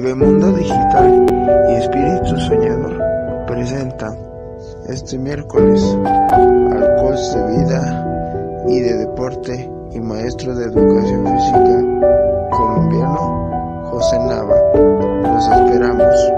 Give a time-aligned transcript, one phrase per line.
[0.00, 1.26] Telemundo Digital
[1.70, 3.02] y Espíritu Soñador
[3.48, 4.16] presentan
[4.86, 13.90] este miércoles al coach de vida y de deporte y maestro de educación física colombiano
[13.90, 14.54] José Nava.
[15.34, 16.32] Los esperamos.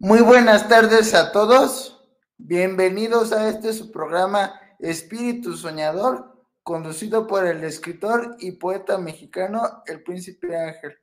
[0.00, 2.04] Muy buenas tardes a todos.
[2.36, 6.35] Bienvenidos a este su programa Espíritu Soñador,
[6.66, 10.98] conducido por el escritor y poeta mexicano El Príncipe Ángel.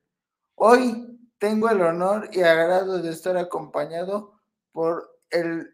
[0.55, 4.41] Hoy tengo el honor y agrado de estar acompañado
[4.73, 5.73] por el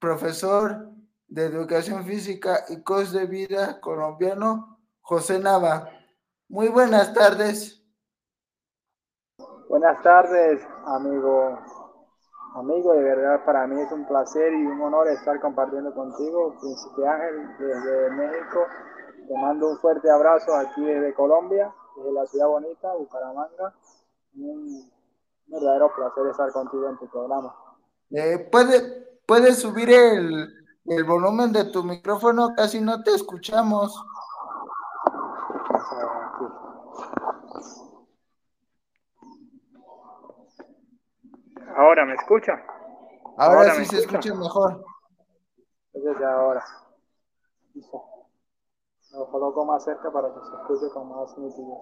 [0.00, 0.88] profesor
[1.28, 5.90] de Educación Física y Coach de Vida colombiano, José Nava.
[6.48, 7.84] Muy buenas tardes.
[9.68, 11.58] Buenas tardes, amigo
[12.56, 17.06] Amigo, de verdad para mí es un placer y un honor estar compartiendo contigo, Príncipe
[17.06, 18.60] Ángel, desde México.
[19.26, 23.74] Te mando un fuerte abrazo aquí desde Colombia, desde la ciudad bonita, Bucaramanga.
[24.36, 24.90] Un
[25.46, 27.54] verdadero placer estar contigo en tu programa.
[28.10, 30.48] Eh, ¿puede, ¿Puedes subir el,
[30.84, 32.54] el volumen de tu micrófono?
[32.54, 34.00] Casi no te escuchamos.
[41.76, 42.52] Ahora me escucha.
[43.36, 44.82] Ahora, sí se escucha, mejor.
[45.92, 46.64] Entonces ya ahora.
[49.16, 51.78] Lo coloco más cerca para que se escuche con más nitidez.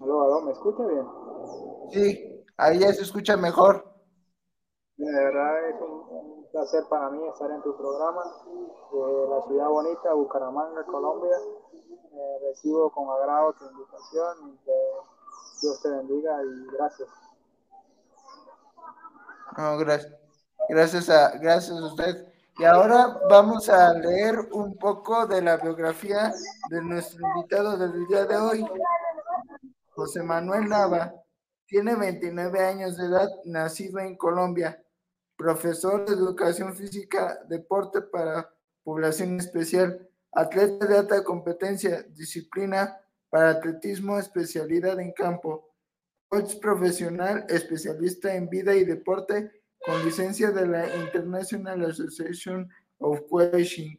[0.00, 1.06] Aló, aló, ¿me escucha bien?
[1.90, 3.84] Sí, ahí ya se escucha mejor.
[4.96, 8.22] De verdad es un, placer para mí estar en tu programa
[8.92, 11.36] de la ciudad bonita, Bucaramanga, Colombia
[12.40, 14.72] recibo con agrado tu invitación y que
[15.62, 17.08] Dios te bendiga y gracias.
[19.78, 20.23] gracias.
[20.68, 22.26] Gracias a, gracias a usted.
[22.58, 26.32] Y ahora vamos a leer un poco de la biografía
[26.70, 28.66] de nuestro invitado del día de hoy,
[29.90, 31.12] José Manuel Nava.
[31.66, 34.82] Tiene 29 años de edad, nacido en Colombia,
[35.36, 38.48] profesor de educación física, deporte para
[38.84, 42.98] población especial, atleta de alta competencia, disciplina
[43.28, 45.70] para atletismo, especialidad en campo,
[46.28, 52.68] coach profesional, especialista en vida y deporte con licencia de la International Association
[52.98, 53.96] of Coaching,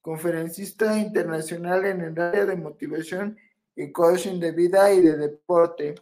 [0.00, 3.38] conferencista internacional en el área de motivación
[3.76, 5.94] y coaching de vida y de deporte.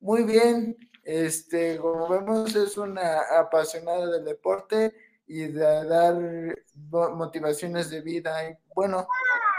[0.00, 4.94] Muy bien, este, como vemos es una apasionada del deporte
[5.26, 6.16] y de dar
[7.14, 8.58] motivaciones de vida.
[8.74, 9.06] Bueno,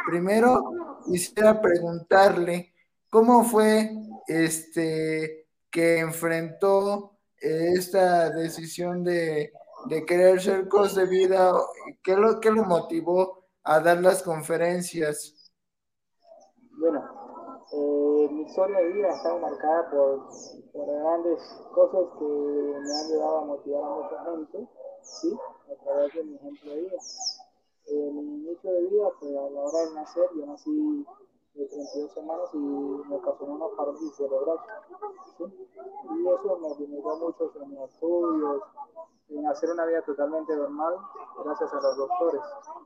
[0.07, 2.73] primero quisiera preguntarle
[3.09, 3.91] cómo fue
[4.27, 9.51] este que enfrentó esta decisión de,
[10.07, 11.53] querer ser coach de vida,
[12.03, 15.51] ¿qué lo, qué lo motivó a dar las conferencias?
[16.77, 17.03] Bueno,
[17.71, 20.27] eh, mi historia de vida estado marcada por,
[20.73, 21.41] por grandes
[21.73, 24.69] cosas que me han llevado a motivar a mucha gente,
[25.03, 25.37] ¿sí?
[25.71, 26.97] a través de mi ejemplo de vida.
[27.87, 31.05] En mi inicio de vida, pues a la hora de nacer, yo nací
[31.59, 34.57] de 32 semanas y me ocasionó una parálisis cerebral.
[35.37, 35.43] ¿sí?
[35.43, 38.63] Y eso me limitó mucho en mis estudios,
[39.29, 40.95] en hacer una vida totalmente normal,
[41.43, 42.41] gracias a los doctores,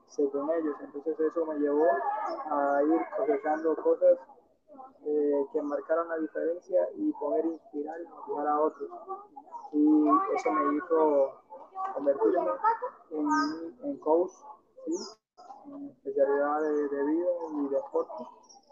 [0.08, 0.76] según ellos.
[0.82, 4.18] Entonces eso me llevó a ir cosechando cosas
[5.06, 8.90] eh, que marcaron la diferencia y poder inspirar y a otros.
[9.72, 11.32] Y eso me hizo
[11.94, 12.52] convertirme
[13.84, 14.32] en, coach,
[14.86, 14.94] ¿sí?
[15.66, 18.24] en especialidad de, de, vida y deporte.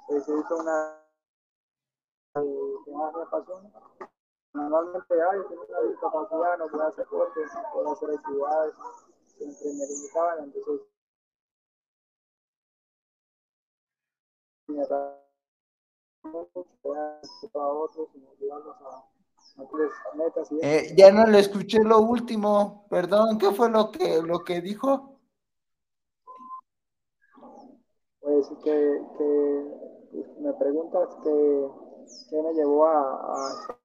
[0.07, 1.01] Pues se hizo una
[3.23, 3.69] apasiona.
[4.53, 8.73] Normalmente, ay, tengo una discapacidad, no puedo hacer deporte, no puedo hacer actividades,
[9.38, 10.81] siempre me limitaban, entonces
[20.61, 25.20] eh, ya no le escuché lo último, perdón, ¿qué fue lo que, lo que dijo?
[28.20, 30.00] Pues que, que
[30.40, 31.67] me preguntas que,
[32.29, 33.78] qué me llevó a, a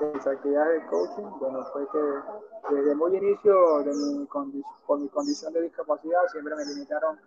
[0.00, 5.52] mis actividades de coaching, bueno, fue que desde muy inicio de mi con mi condición
[5.52, 7.18] de discapacidad siempre me limitaron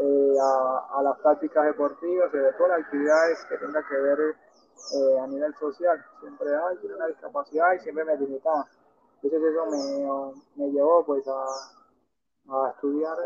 [0.00, 4.36] eh, a, a, las prácticas deportivas y de todas las actividades que tengan que ver
[4.94, 6.04] eh, a nivel social.
[6.20, 8.64] Siempre, hay una discapacidad y siempre me limitaban.
[9.22, 11.44] Entonces eso me, me llevó pues a,
[12.48, 13.16] a estudiar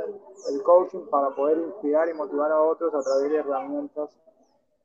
[0.51, 4.11] el, coaching para poder inspirar y motivar a otros a través de herramientas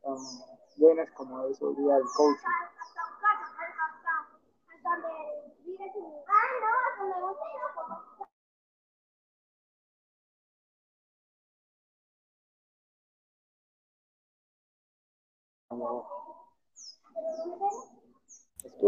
[0.03, 0.17] um,
[0.77, 2.47] buenas como día el coaching.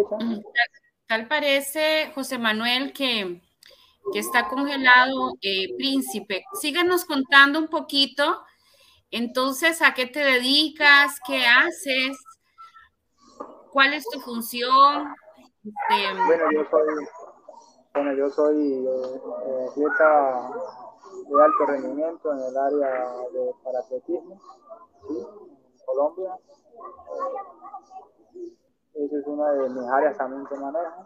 [0.01, 0.41] Tal,
[1.07, 3.41] tal parece, José Manuel, que,
[4.11, 6.43] que está congelado eh, Príncipe.
[6.59, 8.43] Síganos contando un poquito
[9.11, 11.19] entonces, ¿a qué te dedicas?
[11.27, 12.17] ¿Qué haces?
[13.71, 15.13] ¿Cuál es tu función?
[15.63, 17.07] Este, bueno, yo soy,
[17.93, 20.49] bueno, yo soy eh, atleta
[21.29, 24.41] de alto rendimiento en el área de paratletismo,
[25.09, 26.33] en Colombia.
[28.35, 31.05] Eh, esa es una de mis áreas también que manejo.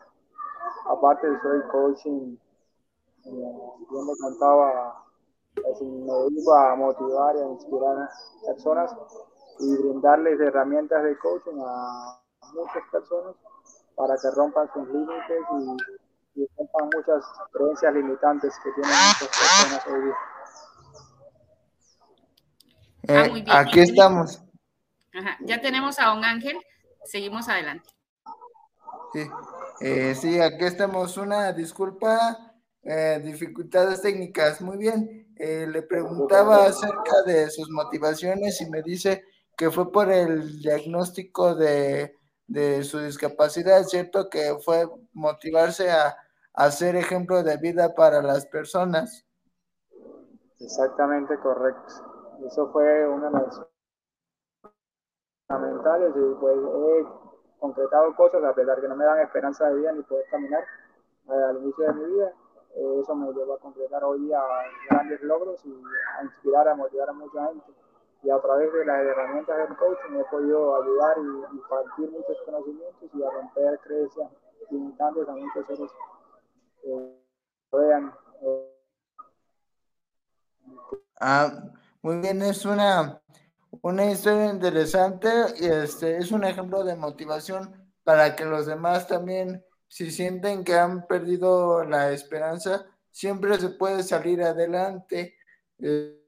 [0.90, 2.38] Aparte soy coaching,
[3.25, 3.60] eh,
[3.92, 5.05] yo me contaba,
[5.62, 8.10] pues, me dedico a motivar y a inspirar a
[8.46, 8.96] personas
[9.60, 12.22] y brindarles herramientas de coaching a
[12.54, 13.36] muchas personas
[13.96, 15.42] para que rompan sus límites
[16.36, 20.16] y, y rompan muchas creencias limitantes que tienen muchas personas hoy día.
[23.08, 24.42] Eh, ah, aquí estamos.
[25.13, 25.38] Ajá.
[25.42, 26.58] Ya tenemos a don Ángel.
[27.04, 27.90] Seguimos adelante.
[29.13, 29.30] Sí,
[29.81, 31.16] eh, sí aquí estamos.
[31.18, 32.55] Una disculpa,
[32.86, 34.62] eh, dificultades técnicas.
[34.62, 35.28] Muy bien.
[35.38, 39.24] le preguntaba acerca de sus motivaciones y me dice
[39.58, 42.16] que fue por el diagnóstico de
[42.48, 46.16] de su discapacidad, cierto que fue motivarse a,
[46.54, 49.26] a ser ejemplo de vida para las personas.
[50.60, 52.38] Exactamente correcto.
[52.46, 53.62] Eso fue una de las
[55.48, 57.06] fundamentales y pues he
[57.60, 60.64] concretado cosas a pesar que no me dan esperanza de vida ni poder caminar
[61.28, 62.34] eh, al inicio de mi vida.
[62.75, 64.42] Eh, eso me llevó a concretar hoy día
[64.89, 65.74] grandes logros y
[66.19, 67.72] a inspirar, a motivar a mucha gente
[68.24, 73.10] y a través de las herramientas del coaching he podido ayudar y impartir muchos conocimientos
[73.13, 74.31] y a romper creencias
[74.72, 75.92] limitantes a muchos seres
[76.81, 77.22] que
[77.72, 78.13] rodean.
[81.19, 81.51] Ah,
[82.01, 83.22] muy bien, es una,
[83.81, 85.30] una historia interesante
[85.60, 90.76] y este es un ejemplo de motivación para que los demás también, si sienten que
[90.76, 95.36] han perdido la esperanza, siempre se puede salir adelante.
[95.80, 96.22] Eh,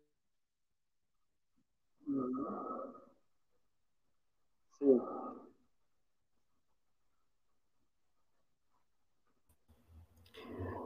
[4.80, 4.86] Sí.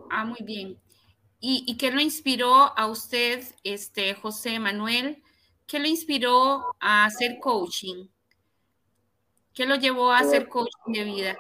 [0.10, 0.80] Ah, muy bien.
[1.40, 5.24] ¿Y, qué lo inspiró a usted, este José Manuel?
[5.66, 8.08] ¿Qué lo inspiró a hacer coaching?
[9.54, 11.38] ¿Qué lo llevó a hacer pues coaching de vida?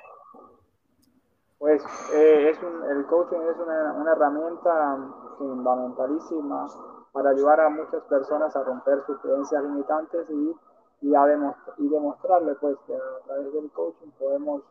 [1.62, 1.80] Pues
[2.16, 2.58] eh, es
[2.90, 4.98] el coaching es una, una herramienta
[5.38, 6.68] fundamentalísima
[7.12, 10.56] para ayudar a muchas personas a romper sus creencias limitantes y,
[11.02, 14.64] y, a y demostrarle pues que a través del coaching podemos,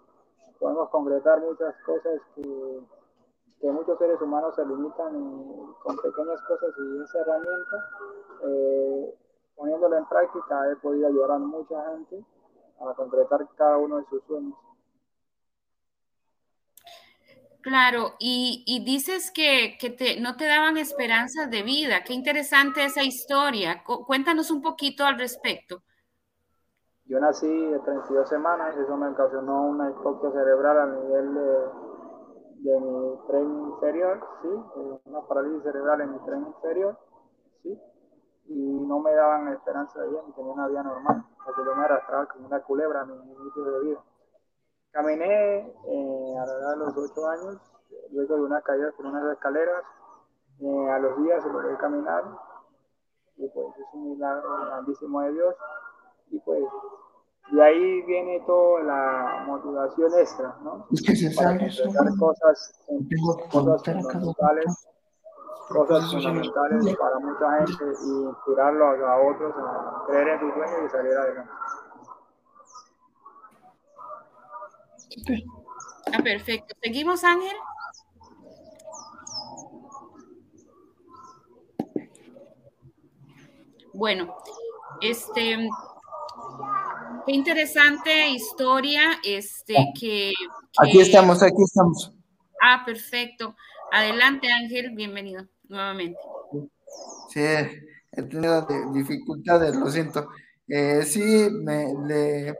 [0.58, 2.80] podemos concretar muchas cosas que,
[3.60, 5.12] que muchos seres humanos se limitan
[5.84, 7.88] con pequeñas cosas y esa herramienta,
[8.42, 9.14] eh,
[9.54, 12.24] poniéndola en práctica, he podido ayudar a mucha gente
[12.80, 14.58] a concretar cada uno de sus sueños.
[17.62, 22.02] Claro, y, dices que, te, no te daban esperanzas de vida.
[22.04, 23.82] Qué interesante esa historia.
[23.84, 25.82] cuéntanos un poquito al respecto.
[27.04, 32.80] Yo nací de 32 semanas, eso me ocasionó una hipoxia cerebral a nivel de, de
[32.80, 34.48] mi tren inferior, ¿sí?
[34.48, 36.98] Eh, una parálisis cerebral en mi tren inferior,
[37.64, 37.76] ¿sí?
[38.50, 41.84] y no me daban esperanza de vida, ni tenía una vida normal, porque yo me
[41.84, 44.00] arrastraba como una culebra a mi inicio de vida.
[44.92, 47.58] Caminé eh, a la edad de los 8 años,
[48.10, 49.84] luego de una caída por unas escaleras.
[50.60, 52.24] Eh, a los días logré caminar.
[53.36, 55.54] Y pues es un milagro grandísimo de Dios.
[56.30, 56.64] Y pues
[57.52, 60.86] de ahí viene toda la motivación extra, ¿no?
[60.92, 62.84] Es que se Para completar cosas,
[63.50, 64.88] cosas fundamentales,
[65.68, 70.78] cosas fundamentales para mucha gente y inspirarlo a, a otros a creer en sus sueños
[70.84, 71.50] y salir adelante.
[76.12, 76.74] Ah, perfecto.
[76.82, 77.56] ¿Seguimos, Ángel?
[83.92, 84.34] Bueno,
[85.00, 85.68] este,
[87.26, 90.32] qué interesante historia, este, que,
[90.78, 92.12] Aquí estamos, aquí estamos.
[92.62, 93.56] Ah, perfecto.
[93.92, 96.18] Adelante, Ángel, bienvenido nuevamente.
[97.30, 100.28] Sí, he tenido dificultades, lo siento.
[100.68, 102.54] Eh, sí, me, le,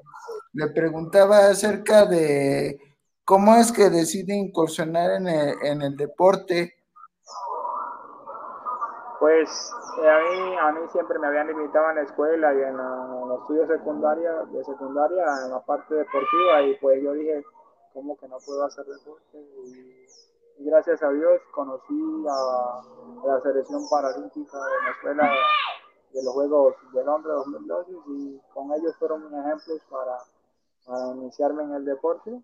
[0.53, 2.79] le preguntaba acerca de
[3.25, 6.75] cómo es que decide incursionar en el, en el deporte.
[9.21, 9.49] Pues
[10.03, 13.41] eh, a, mí, a mí siempre me habían limitado en la escuela y en, los
[13.41, 17.45] estudios secundaria, de secundaria, en la parte deportiva, y pues yo dije,
[17.93, 19.39] ¿cómo que no puedo hacer deporte?
[19.39, 20.07] Y,
[20.63, 22.83] gracias a Dios conocí a,
[23.27, 25.33] la selección paralímpica de la escuela
[26.13, 30.19] de los Juegos de Londres 2012 y con ellos fueron ejemplos para,
[30.87, 32.41] para iniciarme en el deporte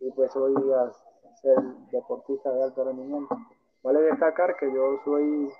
[0.00, 0.92] y pues hoy a
[1.40, 3.36] ser deportista de alto rendimiento.
[3.82, 5.50] Vale destacar que yo soy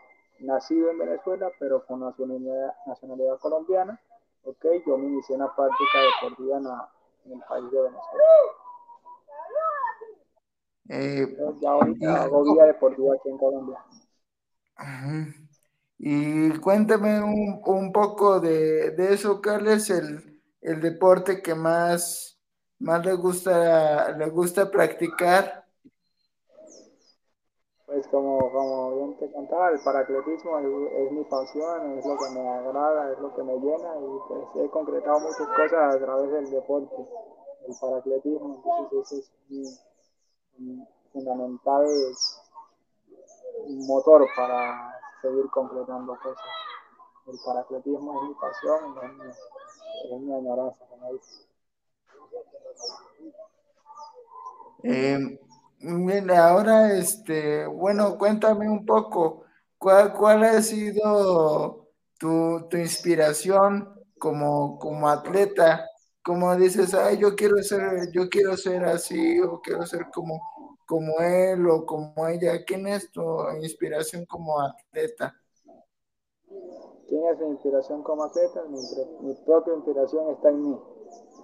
[0.40, 4.00] nacido en Venezuela, pero con nacionalidad, nacionalidad colombiana.
[4.44, 6.66] Ok, yo me inicié en la práctica deportiva en,
[7.32, 8.24] en el país de Venezuela.
[10.88, 13.78] Eh, ya ahorita hago vida deportiva aquí en Colombia.
[15.98, 20.35] Y cuéntame un, un poco de, de, eso, ¿cuál es el,
[20.66, 22.38] el, deporte que más,
[22.78, 25.64] más le gusta, le gusta practicar?
[27.86, 32.48] Pues como, como bien te contaba, el paracletismo es, mi pasión, es lo que me
[32.48, 36.50] agrada, es lo que me llena y pues he concretado muchas cosas a través del
[36.50, 36.96] deporte,
[37.66, 39.86] el paracletismo, entonces es
[40.58, 41.86] mi, fundamental
[43.86, 46.44] motor para seguir completando cosas.
[47.26, 49.38] El paracletismo es mi pasión, es
[51.12, 51.46] dice.
[54.82, 55.38] Eh,
[55.78, 59.44] Bien, ahora, este, bueno, cuéntame un poco,
[59.78, 61.88] ¿cuál, cuál ha sido
[62.18, 65.86] tu, tu inspiración como, como atleta?
[66.22, 70.40] Como dices, ay, yo quiero ser, yo quiero ser así, o quiero ser como,
[70.86, 72.64] como él o como ella.
[72.64, 73.22] ¿Quién es tu
[73.62, 75.34] inspiración como atleta?
[77.08, 78.62] ¿Quién es mi inspiración como atleta?
[79.20, 80.80] Mi, propia inspiración está en mí.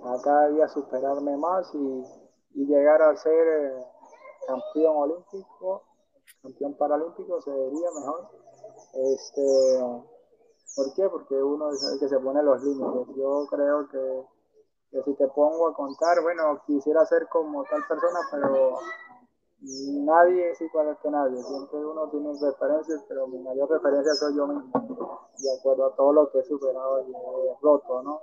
[0.04, 2.04] A cada día superarme más y,
[2.66, 3.86] llegar a ser eh,
[4.46, 5.82] campeón olímpico,
[6.42, 8.28] campeón paralímpico, se diría mejor.
[8.94, 9.80] Este,
[10.74, 11.08] ¿Por qué?
[11.08, 13.14] Porque uno es el que se pone los límites.
[13.16, 18.78] Yo creo que, si te pongo a contar, bueno, quisiera ser como tal persona, pero
[19.62, 21.42] nadie es igual que nadie.
[21.42, 26.12] Siempre uno tiene referencias, pero mi mayor referencia soy yo mismo, de acuerdo a todo
[26.12, 28.20] lo que he superado y he roto, ¿no?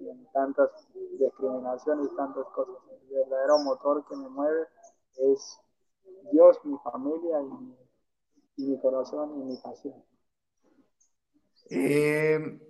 [0.00, 0.70] En tantas
[1.18, 2.76] discriminaciones y tantas cosas.
[2.90, 4.66] El verdadero motor que me mueve
[5.16, 5.58] es
[6.32, 7.40] Dios, mi familia
[8.56, 9.94] y, mi corazón y mi pasión.
[11.70, 12.60] Eh,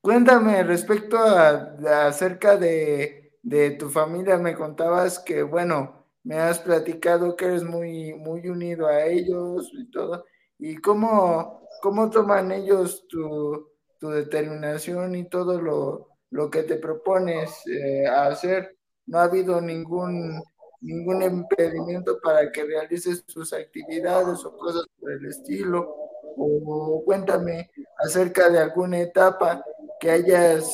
[0.00, 3.38] cuéntame respecto a, acerca de,
[3.78, 9.04] tu familia, me contabas que, bueno, me has platicado que eres muy, muy unido a
[9.06, 10.24] ellos y todo,
[10.58, 18.04] y cómo, cómo toman ellos tu, determinación y todo lo, lo que te propones eh,
[18.08, 18.76] hacer.
[19.06, 20.42] No ha habido ningún
[20.82, 25.94] ningún impedimento para que realices tus actividades o cosas por el estilo.
[26.36, 29.62] O cuéntame acerca de alguna etapa
[30.00, 30.66] que hayas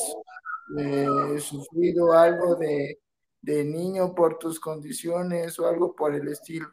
[0.77, 2.97] eh, sufrido algo de,
[3.41, 6.67] de niño por tus condiciones o algo por el estilo.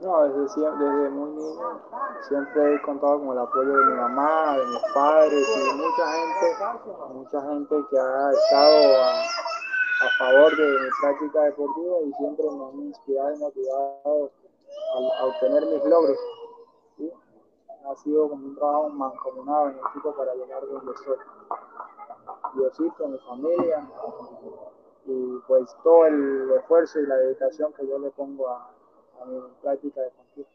[0.00, 1.80] No, desde, desde muy niño
[2.28, 6.06] siempre he contado con el apoyo de mi mamá, de mis padres y de mucha
[6.12, 9.22] gente, mucha gente que ha estado a,
[10.02, 14.30] a favor de mi práctica deportiva y siempre me han inspirado y motivado
[14.94, 16.18] a, obtener mis logros.
[17.84, 21.16] Ha sido como un trabajo mancomunado en equipo para llegar donde estoy.
[22.54, 23.88] Diosito, mi familia
[25.06, 28.70] y pues todo el esfuerzo y la dedicación que yo le pongo a,
[29.20, 30.48] a mi práctica deportiva.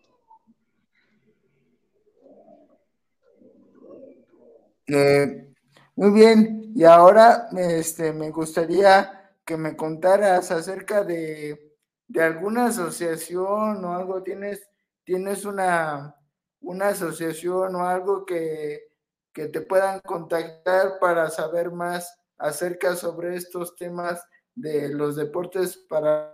[4.87, 5.53] Eh,
[5.95, 11.75] muy bien, y ahora este, me gustaría que me contaras acerca de,
[12.17, 14.23] alguna asociación o algo.
[14.23, 14.69] ¿Tienes,
[15.03, 16.15] tienes una,
[16.61, 18.87] una asociación o algo que,
[19.33, 24.23] que te puedan contactar para saber más acerca sobre estos temas
[24.57, 26.33] de los deportes para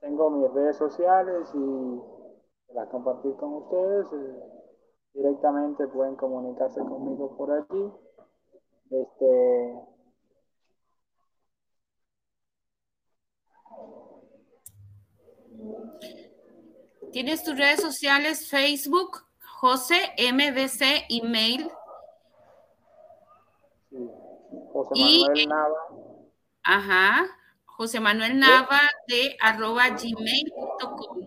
[0.00, 4.06] tengo mis redes sociales y las compartir con ustedes.
[4.12, 4.42] Eh,
[5.14, 7.92] directamente pueden comunicarse conmigo por aquí.
[8.90, 9.74] Este,
[17.12, 19.26] ¿Tienes tus redes sociales, Facebook,
[19.60, 19.96] José
[20.32, 21.70] MBC, email?
[24.72, 25.76] José Manuel Nava.
[26.62, 27.26] Ajá.
[27.66, 31.18] José Manuel Nava de arroba gmail.com.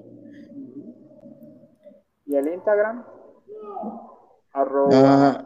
[2.26, 3.04] ¿Y el Instagram?
[4.54, 5.46] arroba,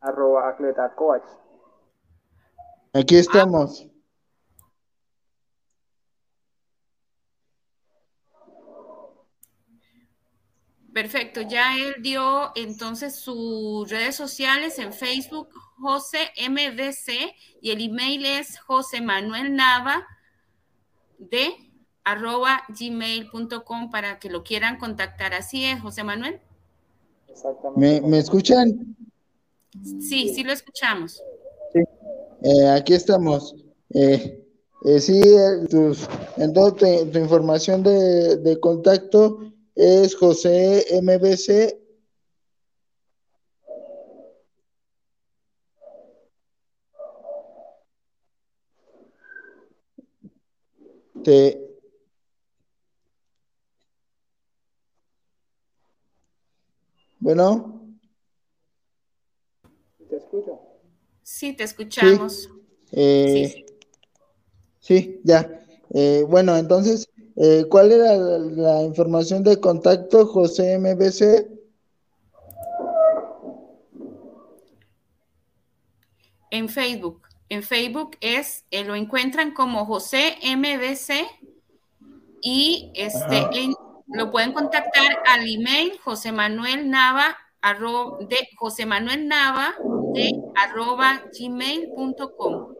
[0.00, 1.22] arroba atleta coach.
[2.94, 3.86] Aquí estamos.
[10.96, 18.24] Perfecto, ya él dio entonces sus redes sociales en Facebook, José MDC, y el email
[18.24, 20.06] es José Manuel Nava
[21.18, 21.50] de
[22.02, 25.34] arroba gmail.com para que lo quieran contactar.
[25.34, 26.40] Así es, José Manuel.
[27.28, 28.00] Exactamente.
[28.00, 28.96] ¿Me, escuchan?
[30.00, 31.22] Sí, sí lo escuchamos.
[31.74, 31.80] Sí.
[32.42, 33.54] Eh, aquí estamos.
[33.90, 34.42] Eh,
[34.86, 35.20] eh, sí,
[36.38, 41.78] entonces tu, información de, de, contacto es José MBC.
[51.22, 51.60] Te,
[57.20, 57.82] bueno.
[60.08, 60.60] ¿Te escucho?
[61.22, 62.42] Sí, te escuchamos.
[62.42, 62.50] Sí.
[62.92, 63.66] Eh,
[64.86, 65.66] Sí, ya.
[65.90, 71.46] Eh, bueno, entonces, eh, ¿cuál era la, información de contacto, José MBC?
[76.50, 77.22] En Facebook.
[77.48, 81.26] En Facebook es, eh, lo encuentran como José MBC
[82.42, 83.74] y este
[84.08, 87.36] lo pueden contactar al email José Manuel Nava
[88.28, 89.74] de José Manuel Nava
[90.14, 92.74] de arroba gmail.com.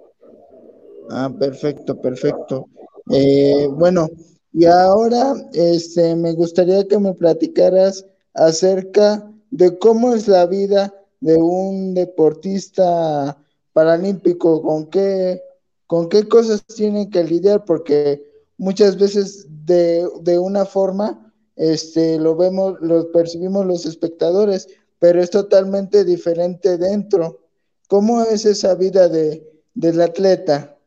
[1.11, 2.67] Ah, perfecto, perfecto.
[3.11, 4.09] Eh, bueno,
[4.57, 11.37] y ahora este, me gustaría que me platicaras acerca de cómo es la vida de
[11.37, 13.37] un deportista
[13.75, 15.43] paralímpico, con qué,
[15.87, 22.35] con qué cosas tienen que lidiar, porque muchas veces de, de una forma este, lo
[22.35, 27.41] vemos, lo percibimos los espectadores, pero es totalmente diferente dentro.
[27.89, 30.79] ¿Cómo es esa vida de, del atleta?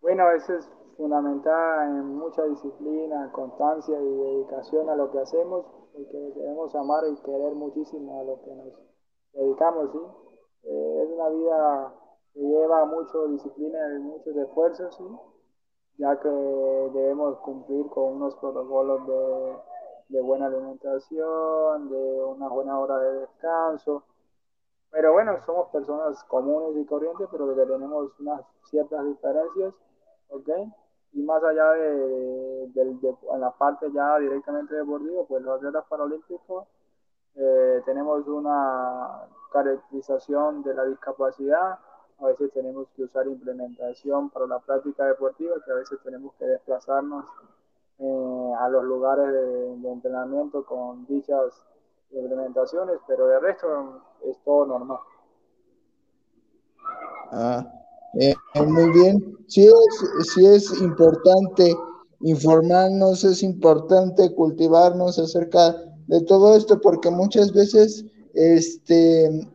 [0.00, 6.16] Bueno, eso es fundamental en mucha disciplina, constancia y dedicación a lo que hacemos, porque
[6.16, 8.72] debemos amar y querer muchísimo a lo que nos
[9.32, 9.98] dedicamos, ¿sí?
[10.64, 11.94] Eh, es una vida
[12.32, 15.04] que lleva mucho disciplina y muchos esfuerzos, ¿sí?
[15.98, 19.56] ya que debemos cumplir con unos protocolos de,
[20.08, 24.02] de buena alimentación, de una buena hora de descanso,
[24.90, 29.74] pero bueno, somos personas comunes y corrientes, pero que tenemos unas ciertas diferencias
[30.28, 30.48] ¿ok?
[31.12, 36.66] Y más allá de, en la parte ya directamente deportiva, pues los atletas paralímpicos
[37.36, 41.78] eh, tenemos una caracterización de la discapacidad,
[42.18, 46.46] a veces tenemos que usar implementación para la práctica deportiva, que a veces tenemos que
[46.46, 47.24] desplazarnos
[47.98, 51.62] eh, a los lugares de, entrenamiento con dichas
[52.10, 54.98] implementaciones, pero de resto es todo normal.
[57.32, 57.64] Ah,
[58.18, 58.34] eh,
[58.66, 61.74] muy bien, sí es, sí es importante
[62.20, 65.76] informarnos, es importante cultivarnos acerca
[66.06, 69.46] de todo esto, porque muchas veces, este,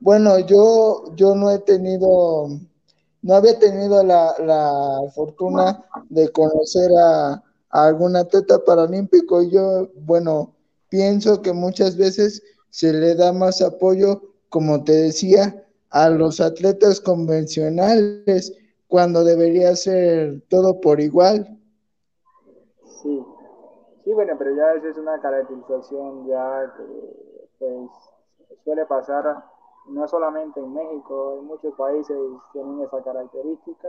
[0.00, 2.48] bueno, yo, yo no he tenido,
[3.22, 9.42] no había tenido la, la fortuna de conocer a, a algún atleta paralímpico.
[9.42, 10.54] Y yo, bueno,
[10.88, 17.00] pienso que muchas veces se le da más apoyo, como te decía, a los atletas
[17.00, 18.52] convencionales
[18.88, 21.58] cuando debería ser todo por igual.
[23.02, 23.24] Sí,
[24.04, 26.84] sí, bueno, pero ya esa es una caracterización ya que
[27.58, 27.90] pues,
[28.64, 29.44] suele pasar
[29.88, 32.16] no solamente en México, en muchos países
[32.52, 33.88] tienen esa característica,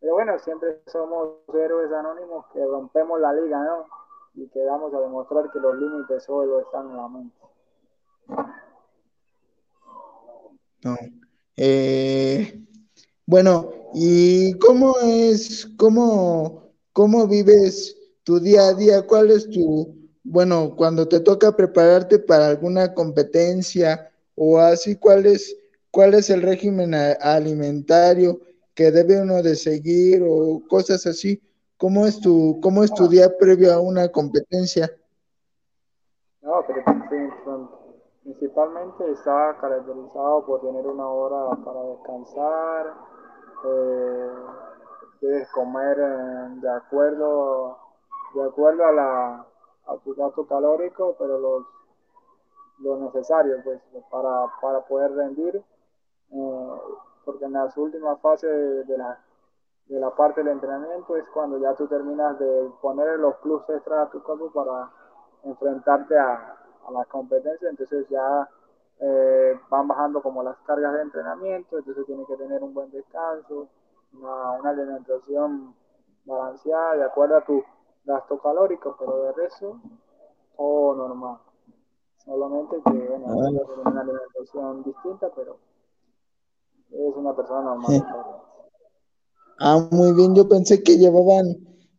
[0.00, 3.86] pero bueno, siempre somos héroes anónimos que rompemos la liga, ¿no?
[4.34, 7.36] Y que vamos a demostrar que los límites solo están en la mente.
[10.82, 10.96] No.
[11.56, 12.60] Eh,
[13.26, 19.02] bueno, ¿y cómo es, cómo, cómo vives tu día a día?
[19.02, 25.56] ¿Cuál es tu, bueno, cuando te toca prepararte para alguna competencia o así, cuál es,
[25.90, 28.40] cuál es el régimen alimentario
[28.74, 31.40] que debe uno de seguir o cosas así?
[31.76, 34.90] ¿Cómo es tu, cómo es tu día previo a una competencia?
[36.42, 37.03] No, pero
[38.24, 42.94] Principalmente está caracterizado por tener una hora para descansar,
[43.66, 44.30] eh,
[45.52, 47.78] comer eh, de acuerdo
[48.34, 49.46] de acuerdo a, la,
[49.86, 51.66] a tu gasto calórico, pero los,
[52.78, 55.62] lo necesario pues, para, para poder rendir,
[56.30, 56.70] eh,
[57.26, 59.18] porque en las últimas fases de la,
[59.86, 64.08] de la parte del entrenamiento es cuando ya tú terminas de poner los plus extras
[64.08, 64.90] a tu cuerpo para
[65.44, 68.48] enfrentarte a, a la competencia, entonces ya
[69.00, 73.68] eh, van bajando como las cargas de entrenamiento, entonces tiene que tener un buen descanso,
[74.12, 75.74] una, una alimentación
[76.24, 77.62] balanceada de acuerdo a tu
[78.04, 79.80] gasto calórico, pero de resto,
[80.56, 81.38] todo normal.
[82.24, 83.48] Solamente que, bueno, ah.
[83.48, 85.58] tiene una alimentación distinta, pero
[86.90, 88.06] es una persona normal.
[89.60, 91.44] Ah, muy bien, yo pensé que llevaban,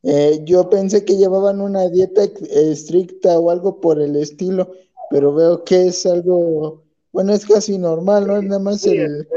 [0.08, 4.68] eh, yo pensé que llevaban una dieta estricta o algo por el estilo,
[5.10, 8.40] pero veo que es algo, bueno, es casi normal, ¿no?
[8.40, 9.28] Nada más el,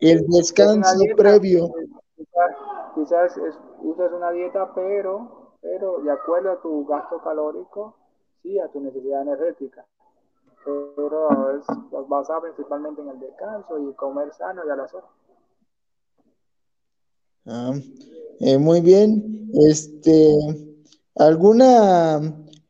[0.00, 1.74] el, descanso previo.
[2.94, 3.36] Quizás,
[3.82, 7.96] usas una dieta, pero, pero de acuerdo a tu gasto calórico,
[8.44, 9.84] sí, a tu necesidad energética.
[10.64, 11.66] Pero es
[12.06, 15.10] basado principalmente en el descanso y comer sano y a las horas.
[17.46, 17.74] Ah,
[18.40, 19.50] eh, muy bien.
[19.54, 20.36] Este,
[21.16, 22.20] ¿alguna,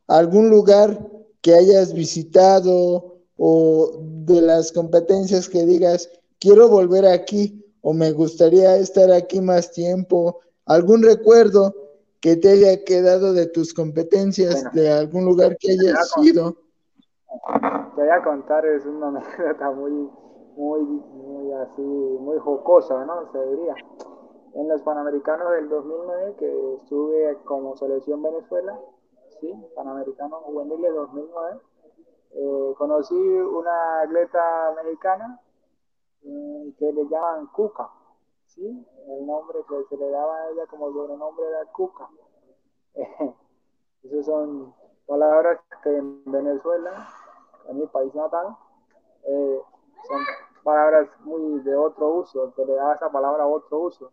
[0.07, 1.09] algún lugar
[1.41, 6.09] que hayas visitado o de las competencias que digas,
[6.39, 10.39] quiero volver aquí o me gustaría estar aquí más tiempo?
[10.65, 11.73] ¿Algún recuerdo
[12.19, 16.55] que te haya quedado de tus competencias, de algún lugar que hayas ido?
[17.95, 19.07] Te voy a contar, es una
[19.37, 20.09] anécdota muy,
[20.55, 23.31] muy, muy así, muy jocosa, ¿no?
[23.31, 23.75] Se diría
[24.55, 28.79] en los Panamericanos del 2009, que estuve como selección Venezuela,
[29.39, 31.59] sí, Panamericanos juveniles 2009,
[32.35, 35.39] eh, conocí una atleta mexicana
[36.23, 37.89] eh, que le llaman Cuca,
[38.45, 42.09] sí, el nombre que se le daba a ella como sobrenombre era Cuca.
[44.03, 44.73] esas son
[45.07, 47.07] palabras que en Venezuela,
[47.69, 48.55] en mi país natal,
[49.25, 49.61] eh,
[50.07, 50.21] son
[50.63, 54.11] palabras muy de otro uso, que le da esa palabra otro uso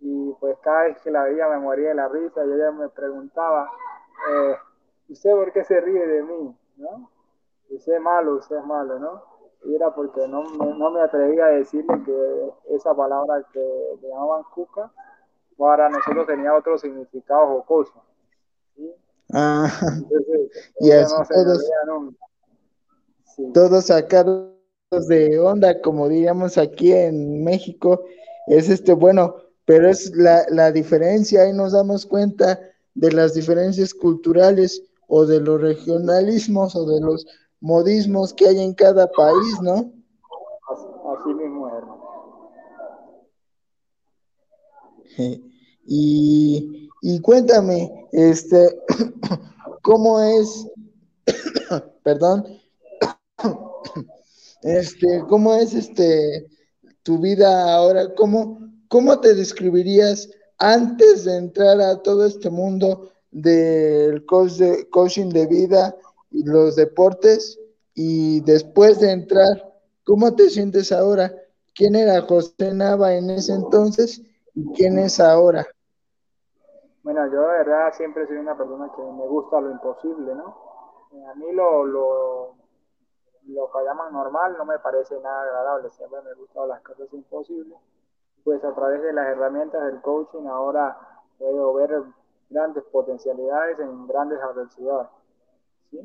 [0.00, 2.88] y pues cada vez que la veía me moría de la risa y ella me
[2.88, 3.70] preguntaba,
[4.30, 4.56] eh,
[5.08, 6.56] ¿usted por qué se ríe de mí?
[6.76, 7.10] ¿No?
[7.70, 9.22] Usted es malo, usted es malo, ¿no?
[9.64, 13.58] Y era porque no me, no me atrevía a decirle que esa palabra que
[14.00, 14.92] le llamaban cuca
[15.56, 18.02] para nosotros tenía otro significado jocoso.
[18.76, 18.94] ¿sí?
[19.32, 19.68] Ah,
[20.80, 21.70] y así todos,
[23.52, 24.52] todos sacados
[25.08, 28.04] de onda, como diríamos aquí en México,
[28.46, 29.34] es este, bueno,
[29.66, 32.58] pero es la, la diferencia, ahí nos damos cuenta
[32.94, 37.26] de las diferencias culturales o de los regionalismos o de los
[37.60, 39.92] modismos que hay en cada país, ¿no?
[40.70, 42.50] Así, mismo, hermano.
[45.84, 48.80] Y, y cuéntame, este,
[49.82, 50.66] ¿cómo es,
[52.02, 52.46] perdón,
[54.62, 56.46] este, cómo es este
[57.02, 58.12] tu vida ahora?
[58.14, 65.94] ¿Cómo, ¿cómo te describirías antes de entrar a todo este mundo del coaching de vida
[66.30, 67.60] y los deportes
[67.94, 69.46] y después de entrar,
[70.04, 71.32] ¿cómo te sientes ahora?
[71.74, 74.22] ¿Quién era José Nava en ese entonces
[74.54, 75.66] y quién es ahora?
[77.02, 80.56] Bueno, yo de verdad siempre soy una persona que me gusta lo imposible, ¿no?
[81.30, 82.54] A mí lo, lo,
[83.46, 87.78] lo que llaman normal no me parece nada agradable, siempre me gustan las cosas imposibles
[88.46, 90.96] pues a través de las herramientas del coaching ahora
[91.36, 92.00] puedo ver
[92.48, 95.08] grandes potencialidades en grandes adversidades.
[95.90, 95.98] ¿sí?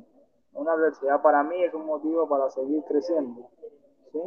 [0.54, 3.48] Una adversidad para mí es un motivo para seguir creciendo.
[4.12, 4.20] ¿sí?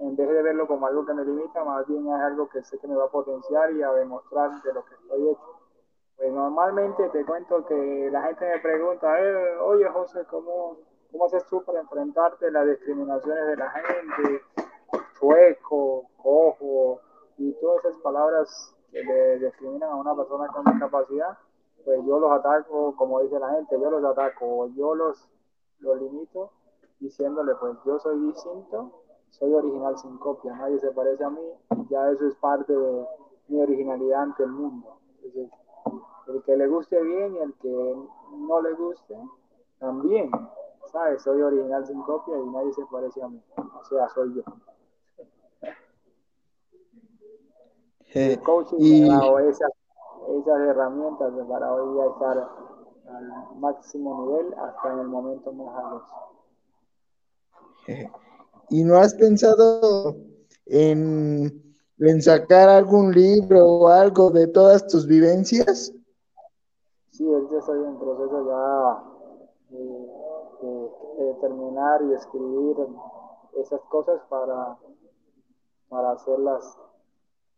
[0.00, 2.80] En vez de verlo como algo que me limita, más bien es algo que sé
[2.80, 5.60] que me va a potenciar y a demostrar de lo que estoy hecho.
[6.16, 10.78] Pues normalmente te cuento que la gente me pregunta, eh, oye José, ¿cómo,
[11.12, 14.42] ¿cómo haces tú para enfrentarte a las discriminaciones de la gente?
[15.20, 17.00] Chueco, cojo,
[17.38, 21.38] y todas esas palabras que le discriminan a una persona con discapacidad,
[21.84, 25.28] pues yo los ataco, como dice la gente, yo los ataco, yo los,
[25.80, 26.50] los limito
[26.98, 31.46] diciéndole, pues yo soy distinto, soy original sin copia, nadie se parece a mí,
[31.90, 33.06] ya eso es parte de
[33.48, 34.98] mi originalidad ante el mundo.
[35.22, 35.50] Entonces,
[36.28, 37.96] el que le guste bien y el que
[38.32, 39.14] no le guste,
[39.78, 40.30] también,
[40.86, 41.22] ¿sabes?
[41.22, 44.42] Soy original sin copia y nadie se parece a mí, o sea, soy yo.
[48.14, 49.02] El coaching y...
[49.02, 49.70] me ha dado esas,
[50.38, 56.04] esas herramientas para hoy estar al máximo nivel hasta en el momento más alto.
[58.68, 60.16] ¿Y no has pensado
[60.66, 65.92] en, en, sacar algún libro o algo de todas tus vivencias?
[67.10, 69.04] Sí, ahorita estoy en proceso ya
[69.70, 72.76] de, de terminar y escribir
[73.56, 74.76] esas cosas para,
[75.88, 76.76] para hacerlas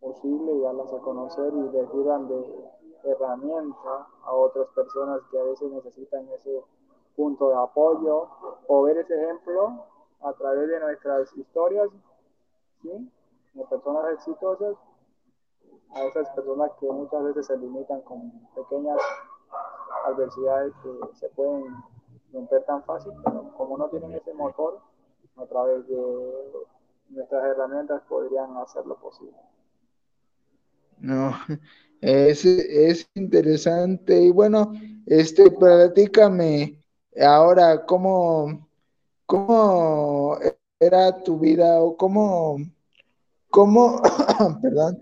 [0.01, 2.71] posible y darlas a conocer y les sirvan de
[3.05, 6.63] herramienta a otras personas que a veces necesitan ese
[7.17, 8.29] punto de apoyo
[8.67, 9.85] o ver ese ejemplo
[10.21, 11.89] a través de nuestras historias,
[12.83, 13.11] ¿sí?
[13.55, 14.77] de personas exitosas,
[15.95, 18.99] a esas personas que muchas veces se limitan con pequeñas
[20.05, 21.65] adversidades que se pueden
[22.33, 24.81] romper tan fácil, pero como no tienen ese motor,
[25.37, 26.53] a través de
[27.11, 29.37] nuestras herramientas podrían hacerlo posible.
[31.01, 31.35] No,
[32.01, 34.23] es, es interesante.
[34.23, 34.73] Y bueno,
[35.07, 36.79] este, platícame
[37.21, 38.69] ahora cómo,
[39.27, 40.39] cómo
[40.81, 42.59] era tu vida o cómo,
[43.51, 44.01] cómo,
[44.63, 45.01] perdón,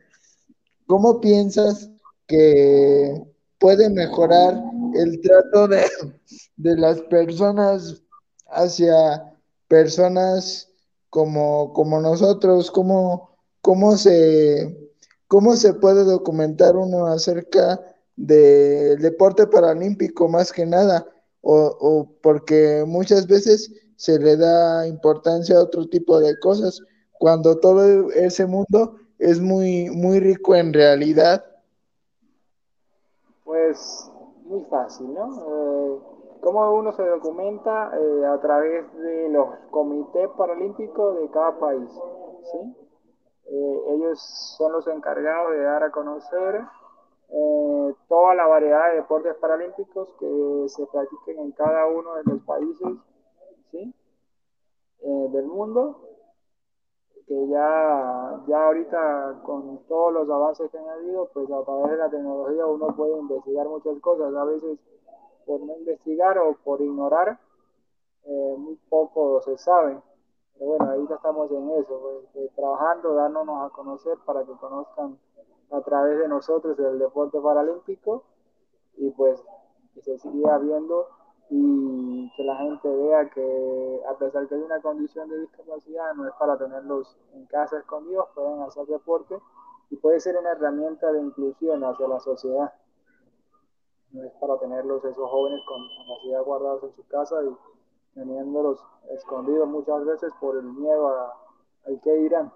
[0.87, 1.91] cómo piensas
[2.27, 3.23] que
[3.59, 4.63] puede mejorar
[4.95, 5.85] el trato de,
[6.57, 8.03] de las personas
[8.49, 9.33] hacia
[9.69, 10.71] personas
[11.11, 13.31] como, como nosotros, cómo,
[13.61, 14.86] cómo se
[15.29, 17.81] ¿Cómo se puede documentar uno acerca
[18.15, 21.07] del deporte paralímpico más que nada?
[21.43, 26.81] O, porque muchas veces se le da importancia a otro tipo de cosas,
[27.19, 31.45] cuando todo ese mundo es muy, muy rico en realidad.
[33.45, 34.11] Pues
[34.45, 35.35] muy fácil, ¿no?
[35.35, 36.01] Eh,
[36.41, 41.89] ¿Cómo uno se documenta eh, a través de los comités paralímpicos de cada país?
[42.53, 42.86] ¿sí?
[43.49, 44.21] Eh, ellos
[44.59, 46.65] son los encargados de dar a conocer
[47.29, 52.43] eh, toda la variedad de deportes paralímpicos que se practiquen en cada uno de los
[52.43, 52.89] países
[53.71, 53.95] ¿sí?
[55.01, 56.01] Eh, del mundo
[57.29, 61.97] que ya, ya ahorita con todos los avances que han habido, pues a través de
[61.97, 64.79] la tecnología uno puede investigar muchas cosas, a veces
[65.45, 67.41] por no investigar o por ignorar,
[68.25, 70.01] muy poco se sabe.
[70.59, 72.01] Pero bueno, ahí estamos en eso,
[72.33, 75.19] pues, trabajando, dándonos a conocer para que conozcan
[75.71, 78.25] a través de nosotros el deporte paralímpico
[78.97, 79.43] y pues
[79.95, 81.09] que se siga viendo
[81.51, 86.27] y que la gente vea que a pesar que hay una condición de discapacidad, no
[86.27, 89.39] es para tenerlos en casa escondidos, pueden hacer deporte
[89.91, 92.73] y puede ser una herramienta de inclusión hacia la sociedad.
[94.13, 97.57] No es para tenerlos esos jóvenes con capacidad guardados en su casa y
[98.17, 98.81] teniéndolos
[99.15, 99.69] escondidos.
[99.69, 101.33] Muchas veces por el miedo a,
[101.87, 102.53] al que irán.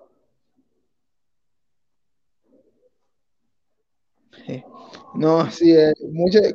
[5.15, 5.93] No, sí, eh,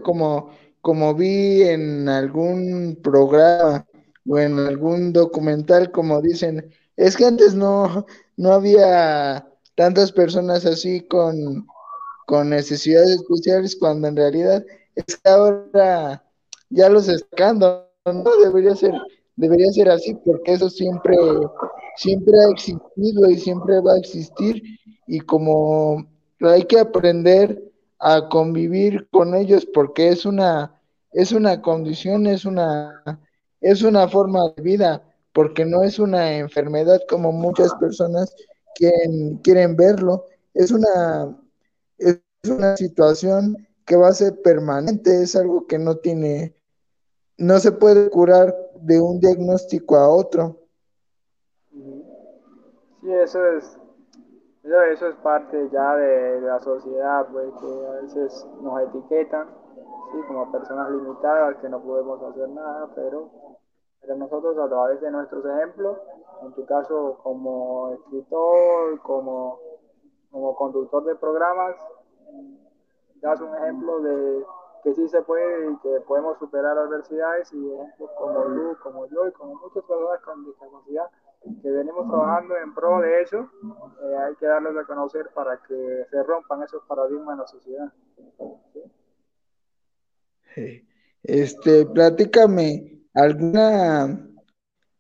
[0.03, 0.49] como,
[0.81, 3.85] como vi en algún programa
[4.27, 8.05] o en algún documental, como dicen, es que antes no,
[8.37, 11.67] no había tantas personas así con,
[12.25, 14.65] con necesidades especiales, cuando en realidad
[14.95, 16.23] es que ahora
[16.69, 18.93] ya los sacando no debería ser,
[19.35, 21.15] debería ser así, porque eso siempre,
[21.95, 24.61] siempre ha existido y siempre va a existir,
[25.07, 26.05] y como
[26.41, 27.61] hay que aprender
[27.99, 30.79] a convivir con ellos, porque es una,
[31.11, 33.19] es una condición, es una,
[33.61, 38.35] es una forma de vida, porque no es una enfermedad como muchas personas
[38.75, 41.35] quieren, quieren verlo, es una,
[41.97, 46.55] es una situación que va a ser permanente, es algo que no tiene
[47.37, 50.57] no se puede curar de un diagnóstico a otro.
[51.71, 53.77] Sí, eso es,
[54.63, 59.47] eso, es parte ya de, la sociedad, pues que a veces nos etiquetan,
[60.11, 63.29] sí, como personas limitadas que no podemos hacer nada, pero,
[64.01, 65.97] pero nosotros a través de nuestros ejemplos,
[66.43, 69.59] en tu caso como escritor, como,
[70.31, 71.75] como conductor de programas,
[73.21, 74.45] das un ejemplo de
[74.85, 79.31] que sí se puede y que podemos superar adversidades y como tú, como yo y
[79.31, 81.05] como muchas personas con discapacidad
[81.63, 86.05] que venimos trabajando en pro de eso, eh, hay que darles a conocer para que
[86.11, 87.93] se rompan esos paradigmas en la sociedad.
[91.23, 94.29] Este, platícame alguna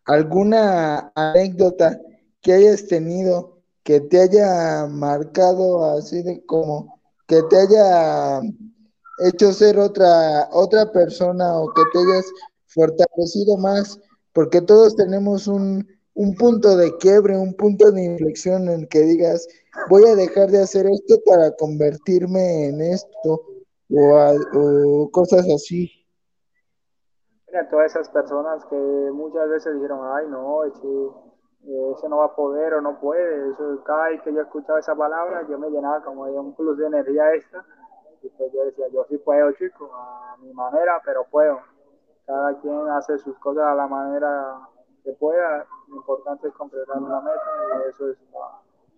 [0.05, 1.99] alguna anécdota
[2.41, 8.41] que hayas tenido que te haya marcado así de como que te haya
[9.19, 12.31] hecho ser otra, otra persona o que te hayas
[12.67, 13.99] fortalecido más,
[14.33, 19.47] porque todos tenemos un, un punto de quiebre, un punto de inflexión en que digas,
[19.89, 23.41] voy a dejar de hacer esto para convertirme en esto
[23.91, 25.91] o, cosas así.
[27.47, 30.87] Mira, todas esas personas que muchas veces dijeron, ay no, ese,
[31.97, 34.95] ese no va a poder o no puede, eso, cada vez que yo escuchaba esa
[34.95, 37.65] palabra yo me llenaba como de un plus de energía extra
[38.21, 41.59] pues yo decía, yo sí puedo, chico, a mi manera, pero puedo.
[42.25, 44.67] Cada quien hace sus cosas a la manera
[45.03, 45.65] que pueda.
[45.87, 47.41] Lo importante es completar una meta
[47.85, 48.17] y eso es,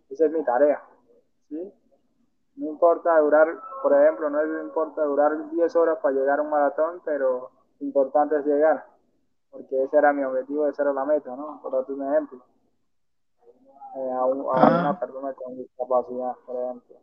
[0.09, 0.81] esa es mi tarea.
[1.49, 1.73] ¿sí?
[2.55, 3.47] No importa durar,
[3.83, 8.37] por ejemplo, no importa durar 10 horas para llegar a un maratón, pero lo importante
[8.37, 8.85] es llegar,
[9.51, 11.59] porque ese era mi objetivo, esa era la meta, ¿no?
[11.61, 12.41] Por darte un ejemplo.
[13.95, 14.99] Eh, a, una ah.
[14.99, 16.97] persona con discapacidad, por ejemplo.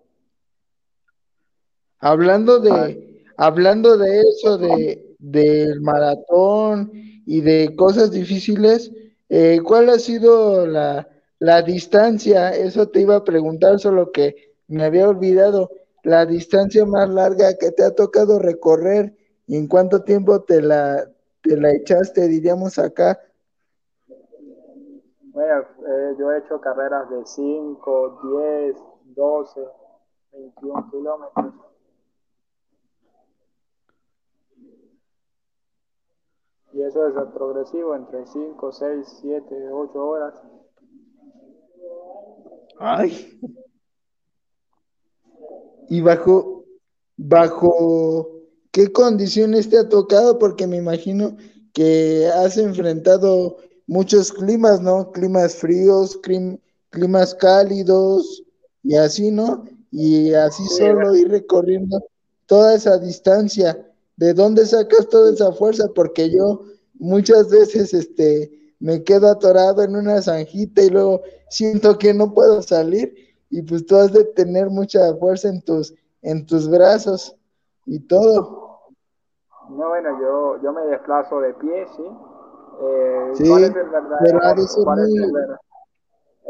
[2.04, 8.92] Hablando de, hablando de eso, de, del maratón y de cosas difíciles,
[9.30, 12.50] eh, ¿cuál ha sido la, la distancia?
[12.50, 15.70] Eso te iba a preguntar, solo que me había olvidado
[16.02, 21.10] la distancia más larga que te ha tocado recorrer y en cuánto tiempo te la,
[21.40, 23.18] te la echaste, diríamos acá.
[25.22, 28.20] Bueno, eh, yo he hecho carreras de 5,
[28.62, 28.76] 10,
[29.16, 29.60] 12,
[30.32, 31.73] 21 kilómetros.
[36.74, 40.34] Y eso es progresivo, entre 5, 6, 7, 8 horas.
[42.80, 43.38] Ay.
[45.88, 46.64] Y bajo,
[47.16, 48.28] bajo
[48.72, 51.36] qué condiciones te ha tocado, porque me imagino
[51.72, 55.12] que has enfrentado muchos climas, ¿no?
[55.12, 56.18] Climas fríos,
[56.90, 58.42] climas cálidos
[58.82, 59.64] y así, ¿no?
[59.92, 62.02] Y así solo ir recorriendo
[62.46, 63.93] toda esa distancia.
[64.16, 65.88] ¿De dónde sacas toda esa fuerza?
[65.94, 66.62] Porque yo
[66.94, 72.62] muchas veces este, me quedo atorado en una zanjita y luego siento que no puedo
[72.62, 73.14] salir
[73.50, 77.36] y pues tú has de tener mucha fuerza en tus, en tus brazos
[77.86, 78.80] y todo.
[79.70, 82.02] No, bueno, yo, yo me desplazo de pie, ¿sí?
[82.82, 84.40] Eh, sí, ¿cuál es el verdadero,
[84.84, 85.32] cuál es el,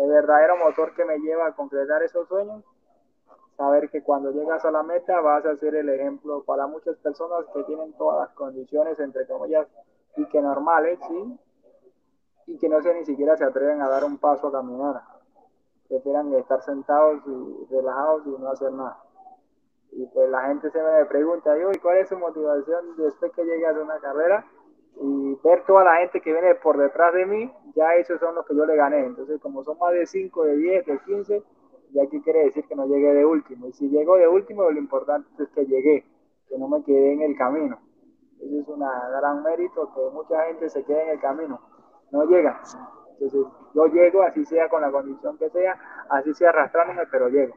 [0.03, 2.65] el verdadero motor que me lleva a concretar esos sueños?
[3.57, 7.45] Saber que cuando llegas a la meta vas a ser el ejemplo para muchas personas
[7.55, 9.67] que tienen todas las condiciones, entre comillas,
[10.17, 11.39] y que normales, ¿sí?
[12.47, 15.03] Y que no se ni siquiera se atreven a dar un paso a caminar
[15.89, 18.99] prefieren estar sentados y relajados y no hacer nada.
[19.93, 23.67] Y pues la gente se me pregunta, ¿y cuál es su motivación después que llegue
[23.67, 24.45] a una carrera?
[25.01, 28.47] Y ver toda la gente que viene por detrás de mí, ya esos son los
[28.47, 29.05] que yo le gané.
[29.05, 31.43] Entonces, como son más de 5, de 10, de 15,
[31.95, 33.69] ya aquí quiere decir que no llegué de último.
[33.69, 36.05] Y si llego de último, lo importante es que llegué,
[36.49, 37.79] que no me quedé en el camino.
[38.41, 41.61] Eso es un gran mérito, que mucha gente se quede en el camino,
[42.11, 42.61] no llega.
[43.13, 43.41] Entonces,
[43.75, 45.79] yo llego, así sea con la condición que sea,
[46.11, 47.55] así sea arrastrándome, pero llego.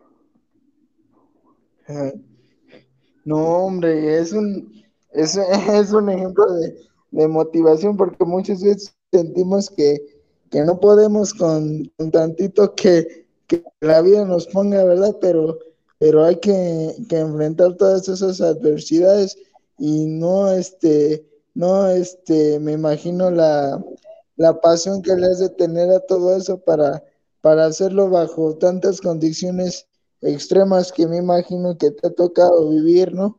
[3.26, 4.72] No, hombre, es un,
[5.12, 5.36] es,
[5.74, 6.76] es un ejemplo de,
[7.12, 9.98] de, motivación porque muchas veces sentimos que,
[10.52, 15.16] que no podemos con, con tantito que, que, la vida nos ponga, ¿verdad?
[15.22, 15.58] Pero,
[16.00, 19.38] pero hay que, que enfrentar todas esas adversidades
[19.78, 23.84] y no, este, no, este, me imagino la,
[24.36, 27.04] la pasión que le has de tener a todo eso para,
[27.42, 29.88] para hacerlo bajo tantas condiciones
[30.22, 33.38] extremas que me imagino que te ha tocado vivir, ¿no?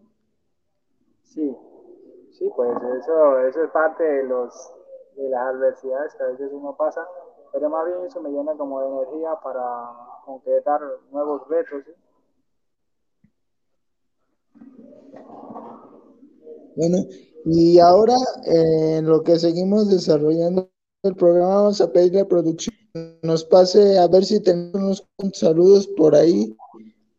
[1.24, 1.56] Sí,
[2.38, 4.52] sí, pues eso, eso es parte de los
[5.18, 7.04] de las adversidades que a veces uno pasa,
[7.52, 9.90] pero más bien eso me llena como de energía para
[10.24, 10.80] concretar
[11.10, 11.84] nuevos retos.
[16.76, 16.98] Bueno,
[17.44, 20.68] y ahora eh, en lo que seguimos desarrollando
[21.02, 22.78] el programa vamos a pedir a producción
[23.22, 26.56] nos pase a ver si tenemos unos saludos por ahí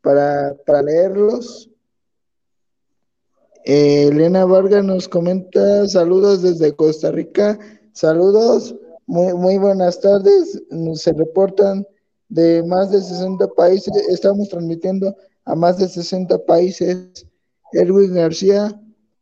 [0.02, 1.70] para, para leerlos.
[3.66, 7.60] Eh, Elena Vargas nos comenta saludos desde Costa Rica.
[7.94, 8.76] Saludos,
[9.10, 10.62] muy, muy buenas tardes.
[10.94, 11.86] Se reportan
[12.30, 13.92] de más de 60 países.
[14.08, 17.26] Estamos transmitiendo a más de 60 países.
[17.74, 18.80] Erwin García,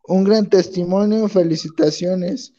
[0.10, 1.30] un gran testimonio.
[1.30, 2.54] Felicitaciones.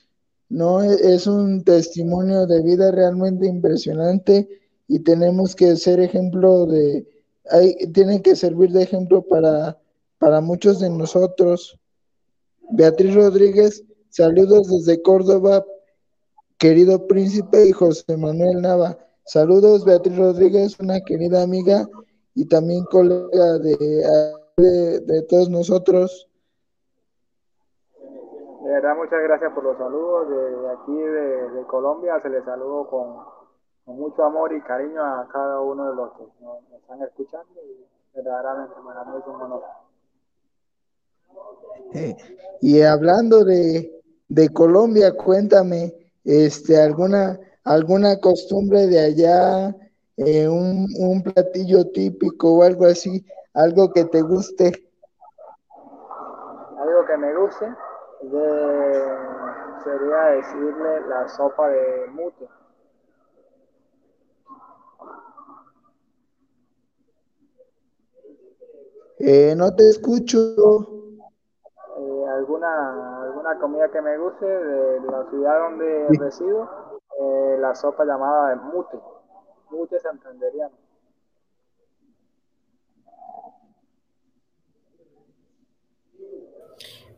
[0.48, 4.48] No, e, es un testimonio de vida realmente impresionante
[4.88, 7.06] y tenemos que ser ejemplo de,
[7.50, 9.78] hay, tiene que servir de ejemplo para,
[10.18, 11.78] para muchos de nosotros.
[12.70, 15.62] Beatriz Rodríguez, saludos desde Córdoba,
[16.58, 18.98] querido príncipe y José Manuel Nava.
[19.24, 21.86] Saludos, Beatriz Rodríguez, una querida amiga
[22.34, 23.76] y también colega de,
[24.56, 26.28] de, de todos nosotros.
[28.68, 30.28] De verdad, muchas gracias por los saludos.
[30.28, 35.88] De aquí de, Colombia se les saludo con, mucho amor y cariño a cada uno
[35.88, 39.62] de los que nos, están escuchando y verdaderamente para mí es un honor.
[41.94, 42.16] Eh,
[42.60, 44.02] y hablando de,
[44.52, 49.74] Colombia, cuéntame, este, alguna, alguna costumbre de allá,
[50.18, 53.24] eh, un, un platillo típico o algo así,
[53.54, 54.90] algo que te guste.
[56.78, 59.02] Algo que me guste de,
[59.82, 62.46] sería decirle la sopa de mute.
[69.20, 70.97] Eh, no te escucho.
[72.28, 78.50] Alguna, alguna comida que me guste de la ciudad donde resido, eh, la sopa llamada
[78.50, 79.00] de mute,
[79.70, 80.74] mute santanderiano.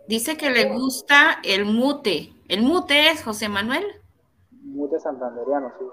[0.06, 2.32] Dice que le gusta el mute.
[2.48, 3.84] ¿El mute es José Manuel?
[4.50, 5.84] Mute santanderiano, sí.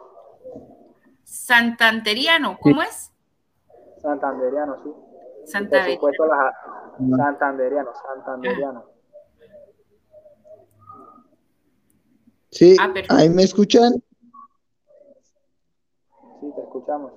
[1.24, 3.12] Santanderiano, ¿cómo es?
[4.02, 4.92] Santanderiano, sí.
[5.46, 6.02] Santanderiano.
[6.02, 8.97] Por supuesto, las, Santanderiano, Santanderiano.
[12.52, 13.94] Sí, ah, ¿ahí me escuchan?
[16.40, 17.12] Sí, te escuchamos.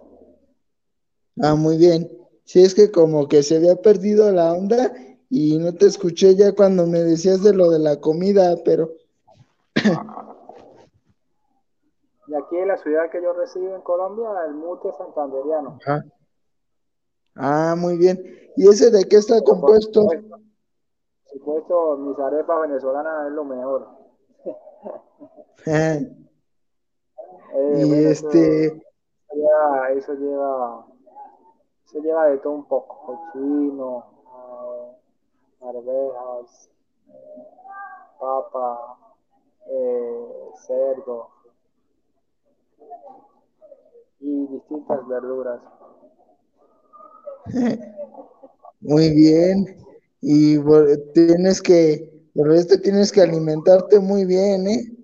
[1.42, 2.10] Ah, muy bien.
[2.44, 4.92] Sí, es que como que se había perdido la onda
[5.28, 8.90] y no te escuché ya cuando me decías de lo de la comida, pero...
[12.26, 15.78] Y aquí en la ciudad que yo resido en Colombia, el mute santanderiano.
[17.36, 18.20] Ah, muy bien.
[18.56, 20.06] ¿Y ese de qué está compuesto?
[20.06, 20.20] Por
[21.32, 23.99] supuesto, mis arepas venezolanas es lo mejor.
[25.66, 26.14] Eh,
[27.76, 28.66] y este...
[28.66, 28.80] Eso,
[29.34, 30.86] lleva, eso lleva,
[31.86, 36.70] eso lleva de todo un poco, cochino, eh, arvejas,
[37.08, 37.46] eh,
[38.18, 38.98] papa,
[39.66, 41.28] eh, cerdo,
[44.20, 45.60] y distintas verduras.
[48.80, 49.76] Muy bien.
[50.22, 50.58] Y
[51.14, 54.99] tienes que, por esto tienes que alimentarte muy bien, ¿eh?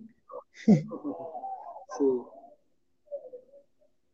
[1.98, 2.04] Sí.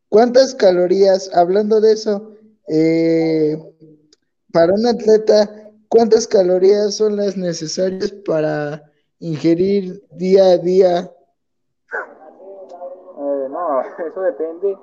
[0.08, 2.30] ¿Cuántas calorías, hablando de eso,
[2.68, 3.56] eh,
[4.52, 8.84] para un atleta, cuántas calorías son las necesarias para
[9.18, 11.12] ingerir día a día
[14.06, 14.78] eso depende,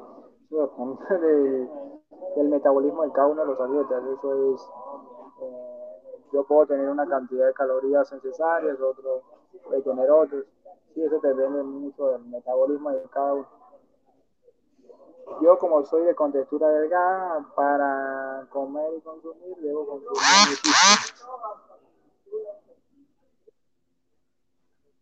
[2.36, 4.04] del metabolismo de cada uno de los atletas.
[4.18, 4.62] Eso es,
[5.42, 9.22] eh, yo puedo tener una cantidad de calorías necesarias, otro
[9.64, 10.46] puede tener otros.
[10.94, 13.48] Sí, eso depende mucho del metabolismo de cada uno.
[15.42, 20.20] Yo como soy de contextura delgada, para comer y consumir debo consumir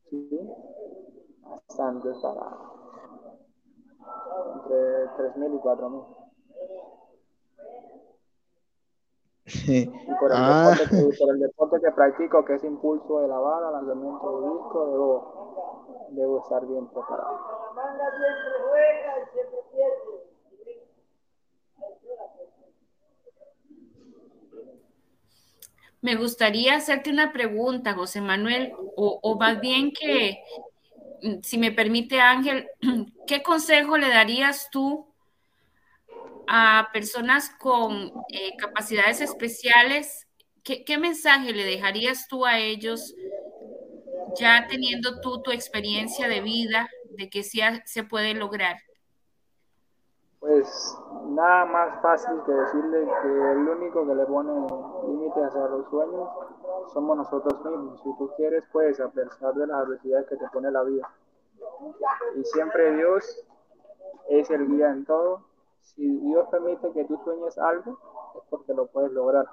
[0.10, 0.40] Sí,
[1.42, 2.58] bastante para
[4.56, 6.06] entre 3.000 y 4.000.
[9.48, 9.86] y
[10.20, 10.76] por el, ah.
[10.78, 14.48] deporte que, por el deporte que practico, que es impulso de la bala, lanzamiento de
[14.48, 17.58] disco, debo, debo estar bien preparado.
[26.02, 30.38] Me gustaría hacerte una pregunta, José Manuel, o, o más bien que,
[31.42, 32.68] si me permite Ángel,
[33.28, 35.07] ¿qué consejo le darías tú
[36.48, 40.28] a personas con eh, capacidades especiales?
[40.64, 43.16] ¿Qué, mensaje le dejarías tú a ellos
[44.38, 48.76] ya teniendo tú tu experiencia de vida de que sí se puede lograr?
[50.42, 50.98] Pues
[51.30, 54.52] nada más fácil que decirle que el único que le pone
[55.08, 56.30] límites a los sueños
[56.94, 58.02] somos nosotros mismos.
[58.04, 61.10] Si tú quieres, puedes, a pesar de las adversidades que te pone la vida.
[62.36, 63.46] Y siempre Dios
[64.30, 65.47] es el guía en todo.
[65.96, 67.98] Si Dios permite que tú sueñes algo,
[68.36, 69.46] es porque lo puedes lograr.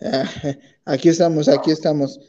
[0.84, 2.20] Aquí estamos, aquí estamos.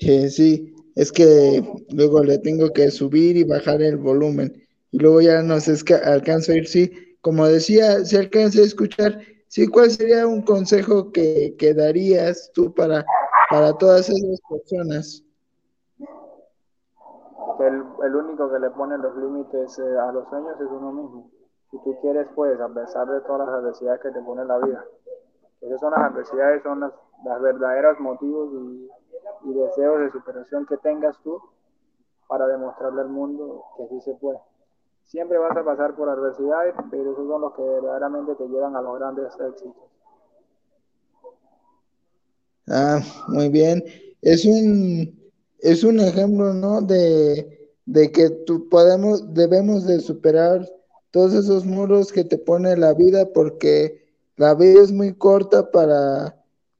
[0.00, 4.66] Eh, sí, es que luego le tengo que subir y bajar el volumen.
[4.90, 5.56] Y luego ya no
[6.04, 6.90] alcanza a ir, sí.
[7.20, 12.72] Como decía, se alcanza a escuchar, sí, ¿cuál sería un consejo que, que darías tú
[12.72, 13.04] para,
[13.50, 15.24] para todas esas personas?
[17.60, 21.30] El, el único que le pone los límites eh, a los sueños es uno mismo.
[21.70, 24.84] Si tú quieres, pues, a pesar de todas las adversidades que te pone la vida.
[25.60, 26.92] Esas son las adversidades, son las,
[27.42, 28.88] verdaderos motivos y,
[29.50, 31.40] y deseos de superación que tengas tú
[32.28, 34.38] para demostrarle al mundo que sí se puede.
[35.04, 38.82] Siempre vas a pasar por adversidades, pero esos son los que verdaderamente te llevan a
[38.82, 39.74] los grandes éxitos.
[42.68, 43.82] Ah, muy bien.
[44.20, 45.27] Es un
[45.58, 46.80] es un ejemplo, ¿no?
[46.82, 50.68] De, de que tú podemos, debemos de superar
[51.10, 54.06] todos esos muros que te pone la vida porque
[54.36, 56.36] la vida es muy corta para,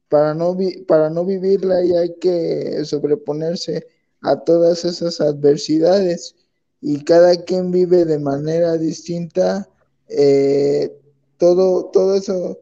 [0.07, 0.55] para, no,
[0.87, 3.87] para no vivirla y hay que sobreponerse
[4.21, 6.35] a todas esas adversidades
[6.81, 9.67] y cada quien vive de manera distinta
[10.09, 10.95] eh,
[11.37, 12.59] todo, todo eso,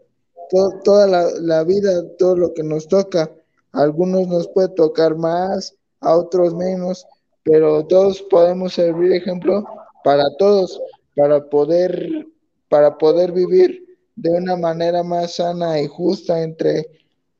[0.83, 3.31] toda la, la vida, todo lo que nos toca.
[3.71, 7.05] algunos nos puede tocar más, a otros menos,
[7.43, 9.63] pero todos podemos servir ejemplo
[10.03, 10.81] para todos,
[11.15, 12.27] para poder,
[12.69, 16.87] para poder vivir de una manera más sana y justa entre,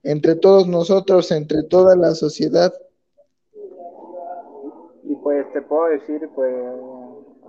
[0.04, 2.74] entre todos nosotros, entre toda la sociedad.
[5.04, 6.54] Y pues te puedo decir, pues,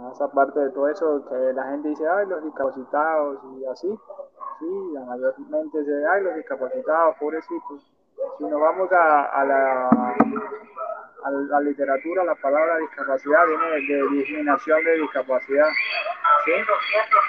[0.00, 3.88] a esa parte de todo eso, que la gente dice, ay, los discapacitados y así,
[4.60, 4.66] sí,
[5.06, 7.92] mayormente se ay, los discapacitados, pobrecitos.
[8.38, 9.90] Si nos vamos a, a la
[11.24, 15.68] a la literatura la palabra discapacidad viene de, disminución de discapacidad.
[16.44, 16.52] ¿sí?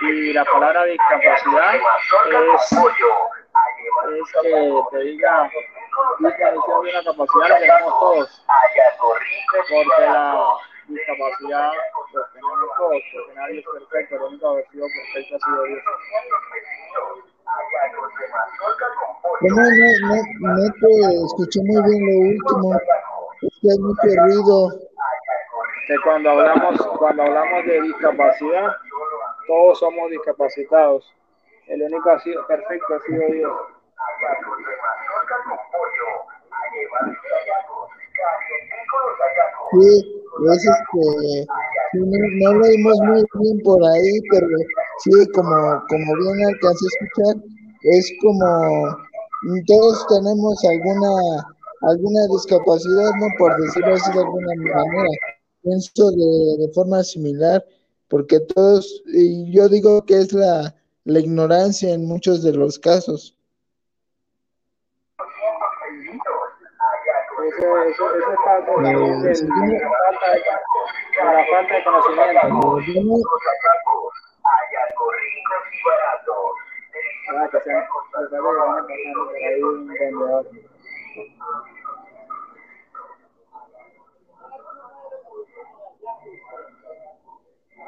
[0.07, 1.81] Y la palabra discapacidad es,
[4.11, 5.49] es que te diga
[6.19, 8.45] discapacidad de una capacidad la tenemos todos,
[9.69, 10.55] porque la
[10.87, 11.71] discapacidad
[12.11, 15.63] pues, tenemos todos, porque nadie es perfecto, lo único que ha sido perfecto ha sido
[15.63, 15.83] Dios.
[19.41, 20.89] No, no, no, no te
[21.25, 22.79] escuché muy bien lo último.
[23.41, 24.69] Es que hay mucho ruido.
[25.87, 28.75] Que cuando hablamos, cuando hablamos de discapacidad,
[29.47, 31.11] todos somos discapacitados.
[31.67, 33.57] El único ha sido perfecto ha sido Dios.
[39.71, 41.47] Sí, es este,
[41.93, 44.47] no, no lo oímos muy bien por ahí, pero
[44.99, 47.43] sí, como, como bien alcancé a escuchar,
[47.83, 48.97] es como
[49.67, 53.27] todos tenemos alguna alguna discapacidad, ¿no?
[53.37, 55.07] Por decirlo así de alguna manera.
[55.61, 57.63] Pienso de, de forma similar,
[58.07, 60.73] porque todos, y yo digo que es la,
[61.03, 63.35] la ignorancia en muchos de los casos.
[67.47, 69.45] Eso, eso, eso es parte de, de- sí.
[69.45, 69.89] de la
[71.49, 72.49] falta de, conocimiento.
[77.31, 77.73] Ah, que se-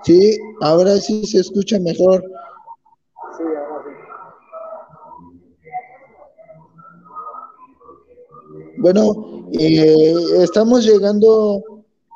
[0.04, 2.24] Sí, ahora sí se escucha mejor.
[3.38, 3.92] Sí, ahora sí.
[8.78, 11.64] Bueno, eh, estamos llegando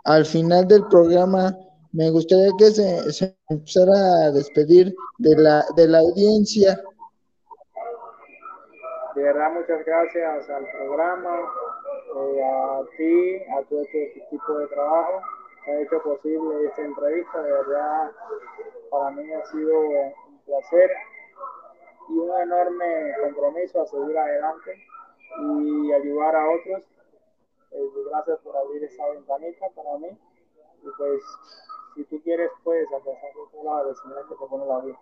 [0.04, 1.56] al final del programa.
[1.92, 6.82] Me gustaría que se, se empezara a despedir de la, de la audiencia.
[9.16, 11.40] De verdad, muchas gracias al programa,
[12.18, 15.22] eh, a ti, a todo este equipo de trabajo
[15.64, 17.42] que ha hecho posible esta entrevista.
[17.42, 18.12] De verdad,
[18.92, 20.92] para mí ha sido un placer
[22.10, 24.86] y un enorme compromiso a seguir adelante
[25.40, 26.84] y ayudar a otros.
[27.72, 30.10] Eh, gracias por abrir esa ventanita para mí.
[30.10, 31.24] Y pues,
[31.96, 35.00] si tú quieres, puedes empezar con la vecindad que te pone la vida.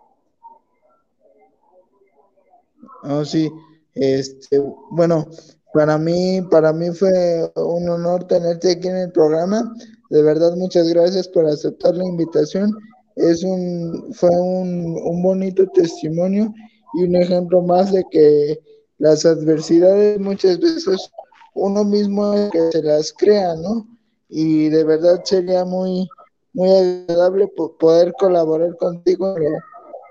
[3.02, 3.50] Oh, sí,
[3.94, 5.26] este, bueno,
[5.72, 7.10] para mí, para mí fue
[7.56, 9.74] un honor tenerte aquí en el programa.
[10.10, 12.70] De verdad, muchas gracias por aceptar la invitación.
[13.16, 16.52] Es un, fue un, un bonito testimonio
[16.94, 18.60] y un ejemplo más de que
[18.98, 21.10] las adversidades muchas veces
[21.54, 23.86] uno mismo es que se las crea, ¿no?
[24.28, 26.08] Y de verdad sería muy,
[26.52, 29.34] muy agradable po- poder colaborar contigo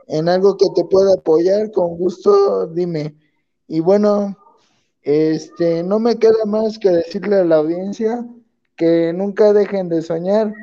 [0.07, 3.15] en algo que te pueda apoyar, con gusto, dime.
[3.73, 4.37] Y bueno,
[5.01, 8.23] este, no me queda más que decirle a la audiencia
[8.75, 10.53] que nunca dejen de soñar,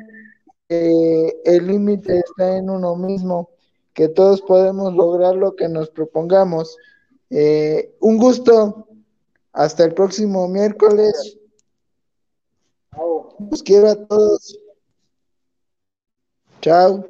[0.69, 3.49] que el límite está en uno mismo,
[3.93, 6.77] que todos podemos lograr lo que nos propongamos.
[7.29, 8.87] Eh, un gusto.
[9.51, 11.37] Hasta el próximo miércoles.
[13.51, 14.57] Los quiero a todos.
[16.61, 17.09] Chao.